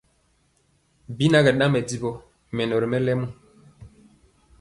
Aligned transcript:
Bi 1.15 1.25
na 1.29 1.39
kɛ 1.45 1.51
ɗaŋ 1.59 1.69
mɛdivɔ 1.71 2.11
mɛnɔ 2.55 2.75
ri 2.81 2.87
mɛlɛmɔ. 2.91 3.25